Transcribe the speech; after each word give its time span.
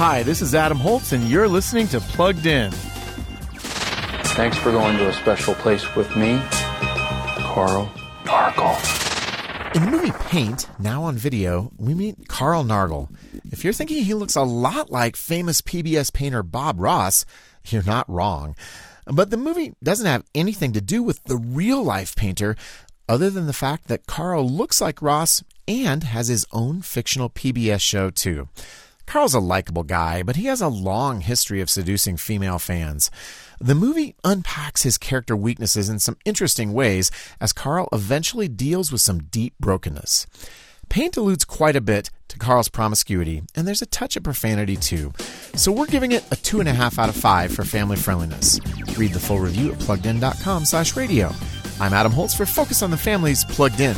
Hi, 0.00 0.22
this 0.22 0.40
is 0.40 0.54
Adam 0.54 0.78
Holz, 0.78 1.12
and 1.12 1.24
you're 1.24 1.46
listening 1.46 1.86
to 1.88 2.00
Plugged 2.00 2.46
In. 2.46 2.72
Thanks 4.32 4.56
for 4.56 4.70
going 4.70 4.96
to 4.96 5.10
a 5.10 5.12
special 5.12 5.52
place 5.56 5.94
with 5.94 6.16
me, 6.16 6.40
Carl 7.42 7.92
Nargle. 8.24 9.76
In 9.76 9.84
the 9.84 9.90
movie 9.90 10.12
Paint, 10.20 10.68
now 10.78 11.02
on 11.02 11.16
video, 11.16 11.70
we 11.76 11.92
meet 11.92 12.28
Carl 12.28 12.64
Nargle. 12.64 13.14
If 13.52 13.62
you're 13.62 13.74
thinking 13.74 14.02
he 14.02 14.14
looks 14.14 14.36
a 14.36 14.42
lot 14.42 14.90
like 14.90 15.16
famous 15.16 15.60
PBS 15.60 16.14
painter 16.14 16.42
Bob 16.42 16.80
Ross, 16.80 17.26
you're 17.66 17.82
not 17.82 18.08
wrong. 18.08 18.56
But 19.04 19.28
the 19.28 19.36
movie 19.36 19.74
doesn't 19.82 20.06
have 20.06 20.24
anything 20.34 20.72
to 20.72 20.80
do 20.80 21.02
with 21.02 21.22
the 21.24 21.36
real 21.36 21.82
life 21.82 22.16
painter, 22.16 22.56
other 23.06 23.28
than 23.28 23.46
the 23.46 23.52
fact 23.52 23.88
that 23.88 24.06
Carl 24.06 24.48
looks 24.48 24.80
like 24.80 25.02
Ross 25.02 25.44
and 25.68 26.04
has 26.04 26.28
his 26.28 26.46
own 26.52 26.80
fictional 26.80 27.28
PBS 27.28 27.82
show, 27.82 28.08
too. 28.08 28.48
Carl's 29.10 29.34
a 29.34 29.40
likable 29.40 29.82
guy, 29.82 30.22
but 30.22 30.36
he 30.36 30.44
has 30.44 30.60
a 30.60 30.68
long 30.68 31.20
history 31.20 31.60
of 31.60 31.68
seducing 31.68 32.16
female 32.16 32.60
fans. 32.60 33.10
The 33.60 33.74
movie 33.74 34.14
unpacks 34.22 34.84
his 34.84 34.98
character 34.98 35.36
weaknesses 35.36 35.88
in 35.88 35.98
some 35.98 36.16
interesting 36.24 36.72
ways 36.72 37.10
as 37.40 37.52
Carl 37.52 37.88
eventually 37.92 38.46
deals 38.46 38.92
with 38.92 39.00
some 39.00 39.24
deep 39.24 39.54
brokenness. 39.58 40.28
Paint 40.88 41.16
alludes 41.16 41.44
quite 41.44 41.74
a 41.74 41.80
bit 41.80 42.10
to 42.28 42.38
Carl's 42.38 42.68
promiscuity, 42.68 43.42
and 43.56 43.66
there's 43.66 43.82
a 43.82 43.86
touch 43.86 44.14
of 44.14 44.22
profanity 44.22 44.76
too. 44.76 45.12
So 45.56 45.72
we're 45.72 45.86
giving 45.86 46.12
it 46.12 46.22
a 46.30 46.36
2.5 46.36 46.96
out 46.96 47.08
of 47.08 47.16
5 47.16 47.52
for 47.52 47.64
family 47.64 47.96
friendliness. 47.96 48.60
Read 48.96 49.12
the 49.12 49.18
full 49.18 49.40
review 49.40 49.72
at 49.72 49.78
pluggedin.com 49.80 50.66
slash 50.66 50.94
radio. 50.94 51.34
I'm 51.80 51.92
Adam 51.92 52.12
Holz 52.12 52.32
for 52.32 52.46
Focus 52.46 52.80
on 52.80 52.92
the 52.92 52.96
Family's 52.96 53.44
Plugged 53.44 53.80
In. 53.80 53.96